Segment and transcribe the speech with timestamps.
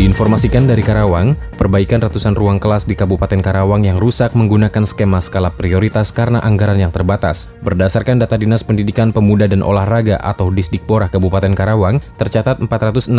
[0.00, 5.52] Diinformasikan dari Karawang, perbaikan ratusan ruang kelas di Kabupaten Karawang yang rusak menggunakan skema skala
[5.52, 7.52] prioritas karena anggaran yang terbatas.
[7.60, 13.12] Berdasarkan data Dinas Pendidikan Pemuda dan Olahraga atau Disdikpora Kabupaten Karawang, tercatat 468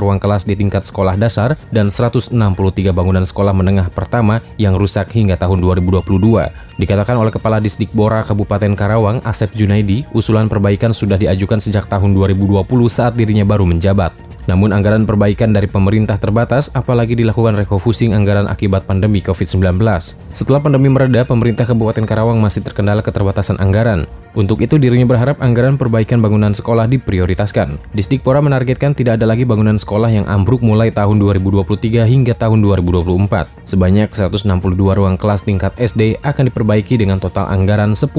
[0.00, 2.32] ruang kelas di tingkat sekolah dasar dan 163
[2.96, 6.08] bangunan sekolah menengah pertama yang rusak hingga tahun 2022.
[6.80, 12.64] Dikatakan oleh Kepala Disdikbora Kabupaten Karawang, Asep Junaidi, usulan perbaikan sudah diajukan sejak tahun 2020
[12.88, 14.33] saat dirinya baru menjabat.
[14.44, 19.80] Namun anggaran perbaikan dari pemerintah terbatas apalagi dilakukan refocusing anggaran akibat pandemi COVID-19.
[20.36, 24.04] Setelah pandemi mereda, pemerintah Kabupaten Karawang masih terkendala keterbatasan anggaran.
[24.34, 27.78] Untuk itu dirinya berharap anggaran perbaikan bangunan sekolah diprioritaskan.
[27.94, 33.14] Disdikpora menargetkan tidak ada lagi bangunan sekolah yang ambruk mulai tahun 2023 hingga tahun 2024.
[33.62, 38.10] Sebanyak 162 ruang kelas tingkat SD akan diperbaiki dengan total anggaran 10,8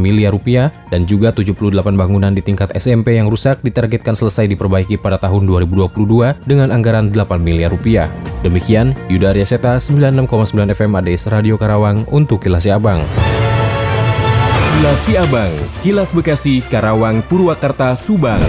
[0.00, 1.68] miliar rupiah dan juga 78
[2.00, 7.36] bangunan di tingkat SMP yang rusak ditargetkan selesai diperbaiki pada tahun 2022 dengan anggaran 8
[7.36, 8.08] miliar rupiah.
[8.40, 13.04] Demikian Yuda Arya Seta 96,9 FM ADS Radio Karawang untuk Kilas Abang.
[14.82, 18.42] Kilas Siabang, Kilas Bekasi, Karawang, Purwakarta, Subang.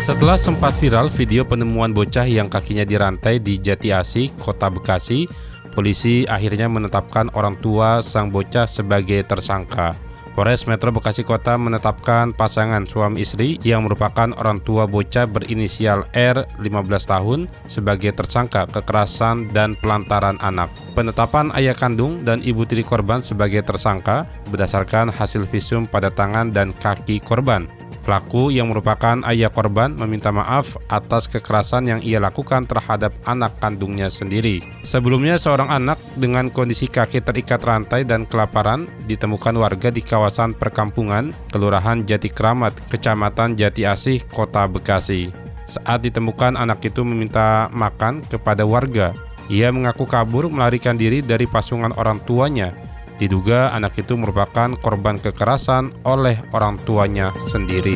[0.00, 5.28] Setelah sempat viral video penemuan bocah yang kakinya dirantai di Jati Asih, Kota Bekasi,
[5.76, 10.11] polisi akhirnya menetapkan orang tua sang bocah sebagai tersangka.
[10.32, 16.48] Polres Metro Bekasi Kota menetapkan pasangan suami istri yang merupakan orang tua bocah berinisial R
[16.56, 20.72] 15 tahun sebagai tersangka kekerasan dan pelantaran anak.
[20.96, 26.72] Penetapan ayah kandung dan ibu tiri korban sebagai tersangka berdasarkan hasil visum pada tangan dan
[26.80, 27.68] kaki korban.
[28.02, 34.10] Pelaku yang merupakan ayah korban meminta maaf atas kekerasan yang ia lakukan terhadap anak kandungnya
[34.10, 34.58] sendiri.
[34.82, 41.30] Sebelumnya seorang anak dengan kondisi kaki terikat rantai dan kelaparan ditemukan warga di kawasan perkampungan
[41.54, 45.30] Kelurahan Jati Keramat, Kecamatan Jati Asih, Kota Bekasi.
[45.70, 49.14] Saat ditemukan anak itu meminta makan kepada warga.
[49.46, 52.81] Ia mengaku kabur melarikan diri dari pasungan orang tuanya
[53.22, 57.94] Diduga anak itu merupakan korban kekerasan oleh orang tuanya sendiri.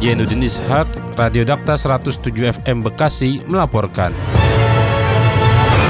[0.00, 0.88] Jenuddin Ishak,
[1.20, 2.24] Radio Dakta 107
[2.64, 4.16] FM Bekasi melaporkan.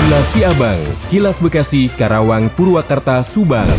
[0.03, 3.71] Kilas Siabang, Kilas Bekasi, Karawang, Purwakarta, Subang.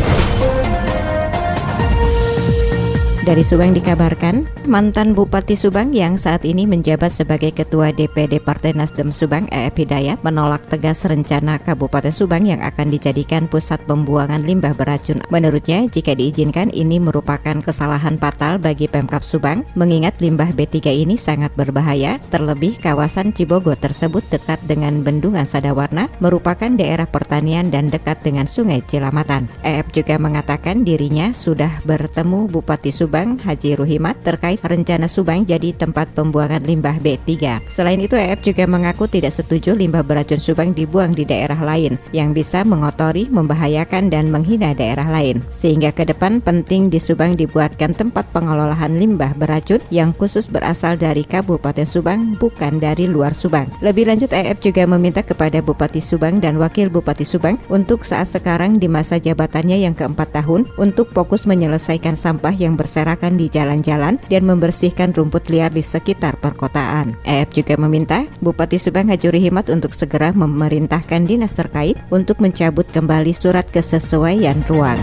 [3.26, 9.10] Dari Subang dikabarkan, mantan Bupati Subang yang saat ini menjabat sebagai Ketua DPD Partai Nasdem
[9.10, 9.82] Subang, E.F.
[9.82, 15.26] Hidayat, menolak tegas rencana Kabupaten Subang yang akan dijadikan pusat pembuangan limbah beracun.
[15.34, 21.50] Menurutnya, jika diizinkan, ini merupakan kesalahan fatal bagi Pemkap Subang, mengingat limbah B3 ini sangat
[21.58, 28.46] berbahaya, terlebih kawasan Cibogo tersebut dekat dengan Bendungan Sadawarna, merupakan daerah pertanian dan dekat dengan
[28.46, 29.50] Sungai Cilamatan.
[29.66, 29.90] E.F.
[29.98, 36.12] juga mengatakan dirinya sudah bertemu Bupati Subang Subang Haji Ruhimat terkait rencana Subang jadi tempat
[36.12, 37.64] pembuangan limbah B3.
[37.72, 42.36] Selain itu EF juga mengaku tidak setuju limbah beracun Subang dibuang di daerah lain yang
[42.36, 45.40] bisa mengotori, membahayakan dan menghina daerah lain.
[45.56, 51.24] Sehingga ke depan penting di Subang dibuatkan tempat pengelolaan limbah beracun yang khusus berasal dari
[51.24, 53.72] Kabupaten Subang bukan dari luar Subang.
[53.80, 58.76] Lebih lanjut EF juga meminta kepada Bupati Subang dan Wakil Bupati Subang untuk saat sekarang
[58.76, 64.18] di masa jabatannya yang keempat tahun untuk fokus menyelesaikan sampah yang berserakan berserakan di jalan-jalan
[64.34, 67.14] dan membersihkan rumput liar di sekitar perkotaan.
[67.22, 73.30] EF juga meminta Bupati Subang Hajuri Himat untuk segera memerintahkan dinas terkait untuk mencabut kembali
[73.38, 74.98] surat kesesuaian ruang.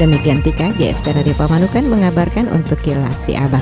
[0.00, 3.60] Demikian Tika, GSP Radio Pamanukan mengabarkan untuk Kilas Siabang.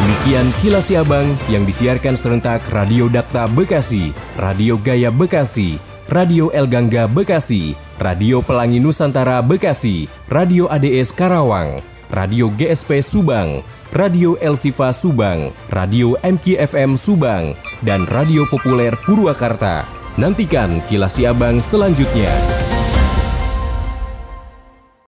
[0.00, 5.76] Demikian Kilas Siabang yang disiarkan serentak Radio Dakta Bekasi, Radio Gaya Bekasi,
[6.08, 13.62] Radio El Gangga Bekasi, Radio Pelangi Nusantara Bekasi, Radio ADS Karawang, Radio GSP Subang,
[13.94, 17.54] Radio El Sifa Subang, Radio MKFM Subang,
[17.86, 19.86] dan Radio Populer Purwakarta.
[20.18, 22.59] Nantikan kilas Abang selanjutnya.